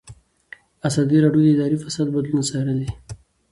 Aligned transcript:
ازادي 0.87 1.17
راډیو 1.23 1.43
د 1.45 1.49
اداري 1.55 1.77
فساد 1.83 2.07
بدلونونه 2.15 2.43
څارلي. 2.49 2.89